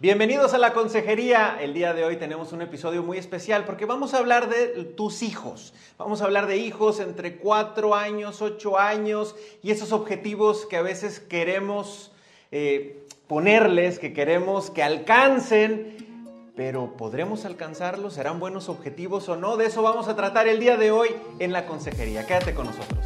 Bienvenidos 0.00 0.54
a 0.54 0.58
la 0.58 0.74
consejería. 0.74 1.58
El 1.60 1.74
día 1.74 1.92
de 1.92 2.04
hoy 2.04 2.16
tenemos 2.18 2.52
un 2.52 2.62
episodio 2.62 3.02
muy 3.02 3.18
especial 3.18 3.64
porque 3.64 3.84
vamos 3.84 4.14
a 4.14 4.18
hablar 4.18 4.48
de 4.48 4.84
tus 4.84 5.24
hijos. 5.24 5.74
Vamos 5.98 6.22
a 6.22 6.26
hablar 6.26 6.46
de 6.46 6.56
hijos 6.56 7.00
entre 7.00 7.38
4 7.38 7.96
años, 7.96 8.40
8 8.40 8.78
años 8.78 9.34
y 9.60 9.72
esos 9.72 9.90
objetivos 9.90 10.66
que 10.66 10.76
a 10.76 10.82
veces 10.82 11.18
queremos 11.18 12.12
eh, 12.52 13.08
ponerles, 13.26 13.98
que 13.98 14.12
queremos 14.12 14.70
que 14.70 14.84
alcancen, 14.84 15.96
pero 16.54 16.96
¿podremos 16.96 17.44
alcanzarlos? 17.44 18.14
¿Serán 18.14 18.38
buenos 18.38 18.68
objetivos 18.68 19.28
o 19.28 19.34
no? 19.34 19.56
De 19.56 19.66
eso 19.66 19.82
vamos 19.82 20.06
a 20.06 20.14
tratar 20.14 20.46
el 20.46 20.60
día 20.60 20.76
de 20.76 20.92
hoy 20.92 21.08
en 21.40 21.52
la 21.52 21.66
consejería. 21.66 22.24
Quédate 22.24 22.54
con 22.54 22.66
nosotros. 22.66 23.04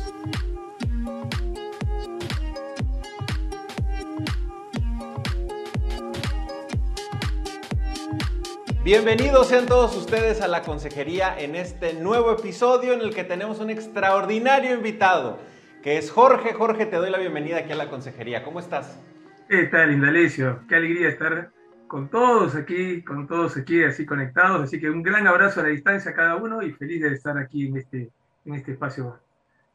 Bienvenidos 8.84 9.46
sean 9.46 9.66
todos 9.66 9.96
ustedes 9.96 10.41
a 10.41 10.48
la 10.48 10.62
consejería 10.62 11.38
en 11.38 11.54
este 11.54 11.95
nuevo 11.95 12.32
episodio 12.32 12.95
en 12.95 13.00
el 13.00 13.14
que 13.14 13.23
tenemos 13.23 13.60
un 13.60 13.70
extraordinario 13.70 14.74
invitado, 14.74 15.38
que 15.84 15.98
es 15.98 16.10
Jorge. 16.10 16.52
Jorge, 16.52 16.87
te 16.87 16.96
doy 16.96 17.09
la 17.09 17.18
bienvenida 17.18 17.59
aquí 17.59 17.70
a 17.70 17.76
la 17.76 17.88
consejería. 17.88 18.42
¿Cómo 18.42 18.59
estás? 18.59 19.00
¿Qué 19.48 19.66
tal, 19.66 19.92
Indalecio? 19.92 20.64
Qué 20.68 20.74
alegría 20.74 21.10
estar 21.10 21.52
con 21.87 22.09
todos 22.09 22.56
aquí, 22.56 23.02
con 23.02 23.28
todos 23.28 23.56
aquí 23.56 23.84
así 23.84 24.04
conectados. 24.04 24.62
Así 24.62 24.80
que 24.80 24.90
un 24.90 25.04
gran 25.04 25.28
abrazo 25.28 25.60
a 25.60 25.62
la 25.62 25.68
distancia 25.68 26.10
a 26.10 26.14
cada 26.14 26.34
uno 26.34 26.60
y 26.60 26.73
feliz 26.73 27.02
de 27.02 27.12
estar 27.12 27.38
aquí 27.38 27.68
en 27.68 27.76
este, 27.76 28.10
en 28.45 28.54
este 28.56 28.73
espacio 28.73 29.16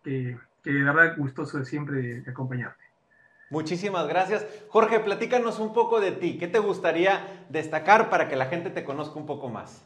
que, 0.04 0.38
que 0.62 0.74
de 0.74 0.84
verdad 0.84 1.16
gustoso 1.16 1.60
de 1.60 1.66
siempre 1.66 2.26
acompañarte. 2.28 2.87
Muchísimas 3.50 4.08
gracias. 4.08 4.46
Jorge, 4.70 5.00
platícanos 5.00 5.60
un 5.60 5.74
poco 5.74 6.02
de 6.02 6.12
ti. 6.12 6.38
¿Qué 6.38 6.48
te 6.48 6.60
gustaría 6.60 7.46
destacar 7.50 8.10
para 8.10 8.28
que 8.28 8.36
la 8.36 8.48
gente 8.48 8.70
te 8.70 8.84
conozca 8.84 9.18
un 9.18 9.26
poco 9.26 9.48
más? 9.48 9.86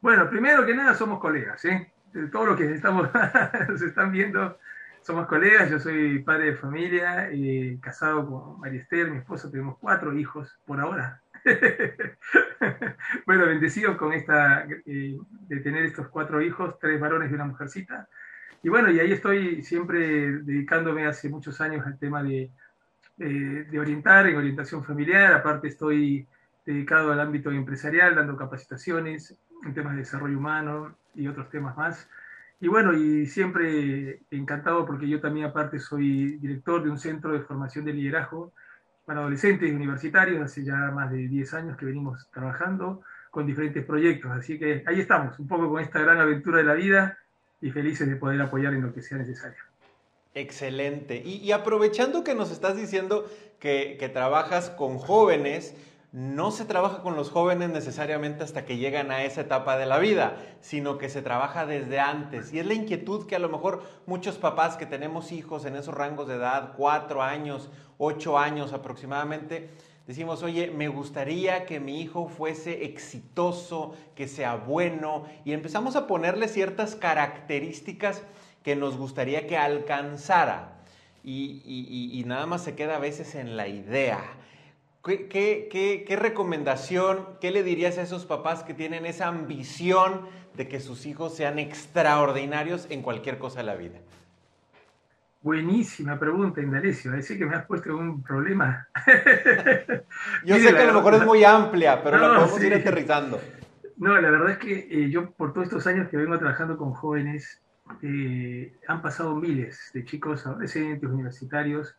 Bueno, 0.00 0.30
primero 0.30 0.64
que 0.64 0.74
nada 0.74 0.94
somos 0.94 1.18
colegas, 1.18 1.64
¿eh? 1.64 1.90
De 2.12 2.28
todo 2.28 2.46
lo 2.46 2.56
que 2.56 2.72
estamos, 2.72 3.08
nos 3.68 3.82
están 3.82 4.12
viendo, 4.12 4.56
somos 5.02 5.26
colegas. 5.26 5.68
Yo 5.68 5.80
soy 5.80 6.20
padre 6.20 6.52
de 6.52 6.56
familia, 6.56 7.28
eh, 7.32 7.76
casado 7.82 8.24
con 8.24 8.60
María 8.60 8.80
Esther, 8.80 9.10
mi 9.10 9.18
esposa. 9.18 9.50
Tenemos 9.50 9.78
cuatro 9.78 10.16
hijos 10.16 10.56
por 10.64 10.80
ahora. 10.80 11.20
bueno, 13.26 13.46
bendecidos 13.46 13.96
con 13.96 14.12
esta, 14.12 14.64
eh, 14.86 15.18
de 15.48 15.60
tener 15.60 15.86
estos 15.86 16.06
cuatro 16.08 16.40
hijos, 16.40 16.78
tres 16.78 17.00
varones 17.00 17.30
y 17.30 17.34
una 17.34 17.46
mujercita. 17.46 18.08
Y 18.62 18.68
bueno, 18.68 18.90
y 18.90 19.00
ahí 19.00 19.12
estoy 19.12 19.62
siempre 19.62 19.98
dedicándome 20.42 21.06
hace 21.06 21.28
muchos 21.28 21.60
años 21.60 21.86
al 21.86 21.98
tema 21.98 22.22
de 22.22 22.50
de 23.16 23.78
orientar 23.78 24.26
en 24.26 24.36
orientación 24.36 24.84
familiar, 24.84 25.32
aparte 25.32 25.68
estoy 25.68 26.26
dedicado 26.64 27.12
al 27.12 27.20
ámbito 27.20 27.50
empresarial, 27.50 28.14
dando 28.14 28.36
capacitaciones 28.36 29.38
en 29.64 29.72
temas 29.72 29.94
de 29.94 30.00
desarrollo 30.00 30.38
humano 30.38 30.96
y 31.14 31.28
otros 31.28 31.48
temas 31.48 31.76
más. 31.76 32.08
Y 32.60 32.68
bueno, 32.68 32.92
y 32.92 33.26
siempre 33.26 34.20
encantado 34.30 34.86
porque 34.86 35.08
yo 35.08 35.20
también 35.20 35.46
aparte 35.46 35.78
soy 35.78 36.38
director 36.38 36.82
de 36.82 36.90
un 36.90 36.98
centro 36.98 37.32
de 37.32 37.40
formación 37.40 37.84
de 37.84 37.92
liderazgo 37.92 38.52
para 39.04 39.20
adolescentes 39.20 39.70
y 39.70 39.74
universitarios, 39.74 40.42
hace 40.42 40.64
ya 40.64 40.76
más 40.90 41.10
de 41.10 41.28
10 41.28 41.54
años 41.54 41.76
que 41.76 41.86
venimos 41.86 42.28
trabajando 42.32 43.02
con 43.30 43.46
diferentes 43.46 43.84
proyectos. 43.84 44.32
Así 44.32 44.58
que 44.58 44.82
ahí 44.86 45.00
estamos, 45.00 45.38
un 45.38 45.46
poco 45.46 45.70
con 45.70 45.80
esta 45.80 46.00
gran 46.00 46.18
aventura 46.18 46.58
de 46.58 46.64
la 46.64 46.74
vida 46.74 47.18
y 47.60 47.70
felices 47.70 48.08
de 48.08 48.16
poder 48.16 48.40
apoyar 48.40 48.74
en 48.74 48.82
lo 48.82 48.92
que 48.92 49.02
sea 49.02 49.18
necesario. 49.18 49.62
Excelente. 50.36 51.22
Y, 51.24 51.50
aprovechando 51.52 52.22
que 52.22 52.34
nos 52.34 52.50
estás 52.50 52.76
diciendo 52.76 53.24
que, 53.58 54.10
trabajas 54.12 54.68
con 54.68 54.98
jóvenes, 54.98 55.74
no 56.12 56.50
se 56.50 56.66
trabaja 56.66 57.00
con 57.00 57.16
los 57.16 57.30
jóvenes 57.30 57.70
necesariamente 57.70 58.44
hasta 58.44 58.66
que 58.66 58.76
llegan 58.76 59.10
a 59.10 59.24
esa 59.24 59.40
etapa 59.40 59.78
de 59.78 59.86
la 59.86 59.98
vida, 59.98 60.36
sino 60.60 60.98
que 60.98 61.08
se 61.08 61.22
trabaja 61.22 61.64
desde 61.64 62.00
antes. 62.00 62.52
Y 62.52 62.58
es 62.58 62.66
la 62.66 62.74
inquietud 62.74 63.26
que 63.26 63.34
a 63.34 63.38
lo 63.38 63.48
mejor 63.48 63.82
muchos 64.04 64.36
papás 64.36 64.76
que 64.76 64.84
tenemos 64.84 65.32
hijos 65.32 65.64
en 65.64 65.74
esos 65.74 65.94
rangos 65.94 66.28
de 66.28 66.34
edad, 66.34 66.74
cuatro 66.76 67.22
años, 67.22 67.70
ocho 67.96 68.38
años 68.38 68.74
aproximadamente, 68.74 69.70
decimos, 70.06 70.42
oye, 70.42 70.70
me 70.70 70.88
gustaría 70.88 71.64
que 71.64 71.80
mi 71.80 72.02
hijo 72.02 72.28
fuese 72.28 72.84
exitoso, 72.84 73.94
que 74.14 74.28
sea 74.28 74.56
bueno, 74.56 75.24
y 75.46 75.54
empezamos 75.54 75.96
a 75.96 76.06
ponerle 76.06 76.48
ciertas 76.48 76.94
características 76.94 78.22
que 78.66 78.74
nos 78.74 78.96
gustaría 78.96 79.46
que 79.46 79.56
alcanzara 79.56 80.72
y, 81.22 82.24
nada 82.26 82.46
más 82.46 82.64
se 82.64 82.74
queda 82.74 82.96
a 82.96 82.98
veces 82.98 83.36
en 83.36 83.56
la 83.56 83.68
idea. 83.68 84.18
¿Qué, 85.04 86.16
recomendación, 86.18 87.28
qué 87.40 87.52
le 87.52 87.62
dirías 87.62 87.96
a 87.96 88.02
esos 88.02 88.26
papás 88.26 88.64
que 88.64 88.74
tienen 88.74 89.06
esa 89.06 89.28
ambición 89.28 90.22
de 90.56 90.66
que 90.66 90.80
sus 90.80 91.06
hijos 91.06 91.36
sean 91.36 91.60
extraordinarios 91.60 92.88
en 92.90 93.02
cualquier 93.02 93.38
cosa 93.38 93.60
de 93.60 93.66
la 93.66 93.76
vida? 93.76 94.00
Buenísima 95.42 96.18
pregunta, 96.18 96.60
Indalecio. 96.60 97.12
Decir 97.12 97.38
que 97.38 97.46
me 97.46 97.54
has 97.54 97.66
puesto 97.66 97.96
un 97.96 98.20
problema. 98.20 98.88
yo 100.44 100.56
sé 100.56 100.74
que 100.74 100.80
a 100.80 100.86
lo 100.86 100.94
mejor 100.94 101.14
es 101.14 101.24
muy 101.24 101.44
amplia, 101.44 102.02
pero 102.02 102.18
la 102.18 102.40
podemos 102.40 102.60
ir 102.64 102.74
aterrizando. 102.74 103.40
No, 103.96 104.20
la 104.20 104.28
verdad 104.28 104.50
es 104.50 104.58
que 104.58 104.88
eh, 104.90 105.08
yo 105.08 105.30
por 105.30 105.52
todos 105.52 105.68
estos 105.68 105.86
años 105.86 106.08
que 106.08 106.16
vengo 106.16 106.36
trabajando 106.36 106.76
con 106.76 106.92
jóvenes, 106.94 107.62
eh, 108.02 108.76
han 108.88 109.02
pasado 109.02 109.34
miles 109.36 109.90
de 109.94 110.04
chicos 110.04 110.46
adolescentes, 110.46 111.08
universitarios, 111.08 111.96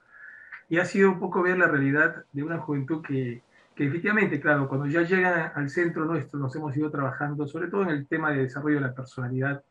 y 0.69 0.79
ha 0.79 0.85
sido 0.85 1.11
un 1.11 1.19
poco 1.19 1.41
ver 1.43 1.57
la 1.57 1.67
realidad 1.67 2.25
de 2.33 2.43
una 2.43 2.59
juventud 2.59 3.01
que, 3.01 3.41
que 3.75 3.87
efectivamente, 3.87 4.39
claro, 4.39 4.67
cuando 4.67 4.87
ya 4.87 5.01
llega 5.03 5.47
al 5.47 5.69
centro 5.69 6.05
nuestro, 6.05 6.39
nos 6.39 6.55
hemos 6.55 6.75
ido 6.75 6.91
trabajando, 6.91 7.47
sobre 7.47 7.67
todo 7.67 7.83
en 7.83 7.89
el 7.89 8.07
tema 8.07 8.31
de 8.31 8.43
desarrollo 8.43 8.75
de 8.75 8.87
la 8.87 8.93
personalidad, 8.93 9.63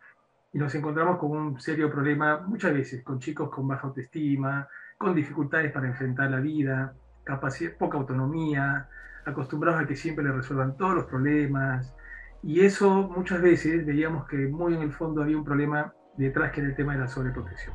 y 0.53 0.59
nos 0.59 0.75
encontramos 0.75 1.19
con 1.19 1.33
un 1.33 1.61
serio 1.61 1.91
problema 1.91 2.39
muchas 2.39 2.73
veces, 2.73 3.03
con 3.03 3.19
chicos 3.19 3.51
con 3.51 3.69
baja 3.69 3.89
autoestima, 3.89 4.69
con 4.97 5.15
dificultades 5.15 5.71
para 5.73 5.89
enfrentar 5.89 6.31
la 6.31 6.41
vida, 6.41 6.95
poca 7.79 7.99
autonomía, 7.99 8.89
acostumbrados 9.27 9.83
a 9.83 9.87
que 9.87 9.97
siempre 9.97 10.25
le 10.25 10.33
resuelvan 10.33 10.77
todos 10.77 10.95
los 10.95 11.05
problemas, 11.05 11.95
y 12.43 12.61
eso 12.61 13.09
muchas 13.09 13.43
veces 13.43 13.85
veíamos 13.85 14.27
que 14.29 14.37
muy 14.47 14.75
en 14.75 14.83
el 14.83 14.93
fondo 14.93 15.23
había 15.23 15.37
un 15.37 15.45
problema 15.45 15.93
detrás 16.17 16.53
que 16.53 16.61
en 16.61 16.67
el 16.67 16.77
tema 16.77 16.95
de 16.95 17.01
la 17.01 17.09
sobreprotección. 17.09 17.75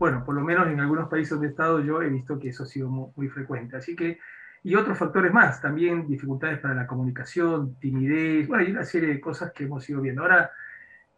Bueno, 0.00 0.24
por 0.24 0.34
lo 0.34 0.40
menos 0.40 0.66
en 0.66 0.80
algunos 0.80 1.08
países 1.08 1.40
he 1.40 1.46
estado 1.46 1.78
yo 1.78 2.02
he 2.02 2.08
visto 2.08 2.40
que 2.40 2.48
eso 2.48 2.64
ha 2.64 2.66
sido 2.66 2.88
muy, 2.88 3.12
muy 3.14 3.28
frecuente. 3.28 3.76
Así 3.76 3.94
que, 3.94 4.18
y 4.64 4.74
otros 4.74 4.98
factores 4.98 5.32
más, 5.32 5.62
también 5.62 6.08
dificultades 6.08 6.58
para 6.58 6.74
la 6.74 6.88
comunicación, 6.88 7.76
timidez, 7.76 8.48
bueno, 8.48 8.64
hay 8.64 8.72
una 8.72 8.84
serie 8.84 9.10
de 9.10 9.20
cosas 9.20 9.52
que 9.52 9.66
hemos 9.66 9.88
ido 9.88 10.00
viendo. 10.00 10.22
Ahora, 10.22 10.50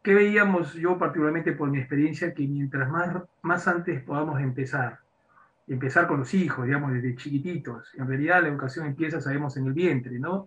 ¿Qué 0.04 0.14
veíamos 0.14 0.74
yo 0.74 0.98
particularmente 0.98 1.52
por 1.52 1.70
mi 1.70 1.78
experiencia? 1.78 2.34
Que 2.34 2.46
mientras 2.46 2.90
más, 2.90 3.22
más 3.40 3.66
antes 3.66 4.02
podamos 4.02 4.38
empezar, 4.38 4.98
empezar 5.66 6.06
con 6.06 6.18
los 6.18 6.34
hijos, 6.34 6.66
digamos, 6.66 6.92
desde 6.92 7.16
chiquititos, 7.16 7.90
en 7.94 8.06
realidad 8.06 8.42
la 8.42 8.48
educación 8.48 8.84
empieza, 8.84 9.22
sabemos, 9.22 9.56
en 9.56 9.66
el 9.66 9.72
vientre, 9.72 10.18
¿no? 10.18 10.46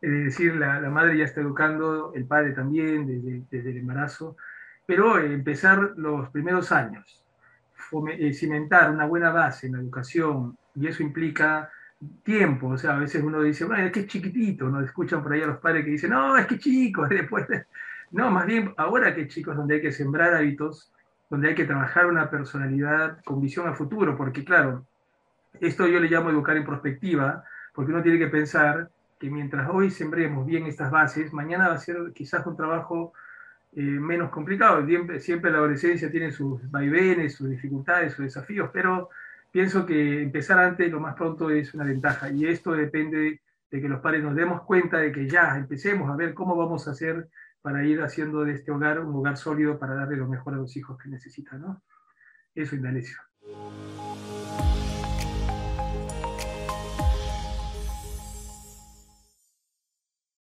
Es 0.00 0.10
decir, 0.10 0.56
la, 0.56 0.80
la 0.80 0.88
madre 0.88 1.18
ya 1.18 1.24
está 1.24 1.42
educando, 1.42 2.14
el 2.14 2.24
padre 2.24 2.52
también, 2.52 3.06
desde, 3.06 3.42
desde 3.50 3.72
el 3.72 3.76
embarazo, 3.76 4.38
pero 4.86 5.18
empezar 5.18 5.92
los 5.96 6.30
primeros 6.30 6.72
años, 6.72 7.22
eh, 8.18 8.32
cimentar 8.32 8.90
una 8.90 9.04
buena 9.04 9.30
base 9.32 9.66
en 9.66 9.74
la 9.74 9.80
educación, 9.80 10.56
y 10.74 10.86
eso 10.86 11.02
implica 11.02 11.70
tiempo, 12.22 12.68
o 12.68 12.78
sea, 12.78 12.96
a 12.96 13.00
veces 13.00 13.22
uno 13.22 13.42
dice, 13.42 13.66
bueno, 13.66 13.84
es 13.84 13.92
que 13.92 14.00
es 14.00 14.06
chiquitito, 14.06 14.70
¿no? 14.70 14.80
Escuchan 14.80 15.22
por 15.22 15.34
ahí 15.34 15.42
a 15.42 15.48
los 15.48 15.58
padres 15.58 15.84
que 15.84 15.90
dicen, 15.90 16.08
no, 16.08 16.38
es 16.38 16.46
que 16.46 16.58
chico, 16.58 17.06
después 17.08 17.46
no, 18.14 18.30
más 18.30 18.46
bien 18.46 18.72
ahora 18.76 19.12
que 19.12 19.26
chicos, 19.26 19.56
donde 19.56 19.74
hay 19.74 19.80
que 19.82 19.90
sembrar 19.90 20.34
hábitos, 20.34 20.92
donde 21.28 21.48
hay 21.48 21.54
que 21.56 21.64
trabajar 21.64 22.06
una 22.06 22.30
personalidad 22.30 23.18
con 23.24 23.40
visión 23.40 23.66
a 23.66 23.74
futuro, 23.74 24.16
porque 24.16 24.44
claro, 24.44 24.86
esto 25.60 25.88
yo 25.88 25.98
le 25.98 26.08
llamo 26.08 26.30
educar 26.30 26.56
en 26.56 26.64
perspectiva, 26.64 27.44
porque 27.74 27.90
uno 27.90 28.04
tiene 28.04 28.20
que 28.20 28.28
pensar 28.28 28.88
que 29.18 29.28
mientras 29.28 29.68
hoy 29.68 29.90
sembremos 29.90 30.46
bien 30.46 30.66
estas 30.66 30.92
bases, 30.92 31.32
mañana 31.32 31.68
va 31.68 31.74
a 31.74 31.78
ser 31.78 32.12
quizás 32.14 32.46
un 32.46 32.56
trabajo 32.56 33.12
eh, 33.74 33.82
menos 33.82 34.30
complicado. 34.30 34.86
Siempre, 34.86 35.18
siempre, 35.18 35.50
la 35.50 35.58
adolescencia 35.58 36.08
tiene 36.08 36.30
sus 36.30 36.70
vaivenes, 36.70 37.34
sus 37.34 37.50
dificultades, 37.50 38.12
sus 38.12 38.26
desafíos, 38.26 38.70
pero 38.72 39.10
pienso 39.50 39.84
que 39.84 40.22
empezar 40.22 40.60
antes 40.60 40.88
lo 40.88 41.00
más 41.00 41.16
pronto 41.16 41.50
es 41.50 41.74
una 41.74 41.84
ventaja 41.84 42.30
y 42.30 42.46
esto 42.46 42.72
depende 42.72 43.40
de 43.72 43.80
que 43.80 43.88
los 43.88 44.00
padres 44.00 44.22
nos 44.22 44.36
demos 44.36 44.62
cuenta 44.62 44.98
de 44.98 45.10
que 45.10 45.28
ya 45.28 45.56
empecemos 45.56 46.08
a 46.08 46.14
ver 46.14 46.32
cómo 46.32 46.54
vamos 46.54 46.86
a 46.86 46.92
hacer 46.92 47.28
para 47.64 47.82
ir 47.82 48.02
haciendo 48.02 48.44
de 48.44 48.52
este 48.52 48.70
hogar 48.70 49.00
un 49.00 49.16
hogar 49.16 49.38
sólido 49.38 49.78
para 49.78 49.94
darle 49.94 50.18
lo 50.18 50.28
mejor 50.28 50.52
a 50.52 50.58
los 50.58 50.76
hijos 50.76 50.98
que 50.98 51.08
necesitan. 51.08 51.62
¿no? 51.62 51.82
Eso, 52.54 52.76
Indalecio. 52.76 53.16